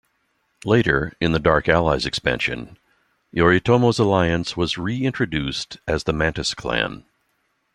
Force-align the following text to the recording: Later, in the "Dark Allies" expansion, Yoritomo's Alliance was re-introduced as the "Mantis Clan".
Later, 0.65 1.13
in 1.21 1.31
the 1.31 1.37
"Dark 1.37 1.69
Allies" 1.69 2.07
expansion, 2.07 2.79
Yoritomo's 3.35 3.99
Alliance 3.99 4.57
was 4.57 4.75
re-introduced 4.79 5.77
as 5.85 6.05
the 6.05 6.11
"Mantis 6.11 6.55
Clan". 6.55 7.05